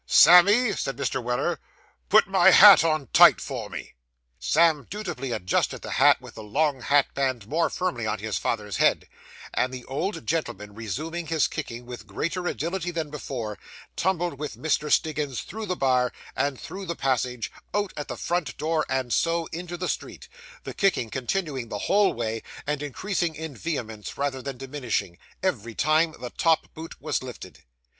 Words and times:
'Sammy,' 0.03 0.73
said 0.75 0.97
Mr. 0.97 1.21
Weller, 1.23 1.59
'put 2.09 2.25
my 2.25 2.49
hat 2.49 2.83
on 2.83 3.07
tight 3.13 3.39
for 3.39 3.69
me.' 3.69 3.93
Sam 4.39 4.87
dutifully 4.89 5.31
adjusted 5.31 5.83
the 5.83 5.91
hat 5.91 6.19
with 6.19 6.33
the 6.33 6.41
long 6.43 6.81
hatband 6.81 7.47
more 7.47 7.69
firmly 7.69 8.07
on 8.07 8.17
his 8.17 8.39
father's 8.39 8.77
head, 8.77 9.07
and 9.53 9.71
the 9.71 9.85
old 9.85 10.25
gentleman, 10.25 10.73
resuming 10.73 11.27
his 11.27 11.47
kicking 11.47 11.85
with 11.85 12.07
greater 12.07 12.47
agility 12.47 12.89
than 12.89 13.11
before, 13.11 13.59
tumbled 13.95 14.39
with 14.39 14.55
Mr. 14.57 14.91
Stiggins 14.91 15.41
through 15.41 15.67
the 15.67 15.75
bar, 15.75 16.11
and 16.35 16.59
through 16.59 16.87
the 16.87 16.95
passage, 16.95 17.51
out 17.71 17.93
at 17.95 18.07
the 18.07 18.17
front 18.17 18.57
door, 18.57 18.87
and 18.89 19.13
so 19.13 19.45
into 19.51 19.77
the 19.77 19.87
street 19.87 20.27
the 20.63 20.73
kicking 20.73 21.11
continuing 21.11 21.69
the 21.69 21.77
whole 21.77 22.11
way, 22.11 22.41
and 22.65 22.81
increasing 22.81 23.35
in 23.35 23.55
vehemence, 23.55 24.17
rather 24.17 24.41
than 24.41 24.57
diminishing, 24.57 25.19
every 25.43 25.75
time 25.75 26.15
the 26.19 26.31
top 26.31 26.73
boot 26.73 26.99
was 26.99 27.21
lifted. 27.21 27.61